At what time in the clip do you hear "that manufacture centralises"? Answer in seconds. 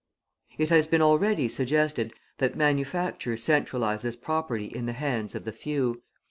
2.39-4.19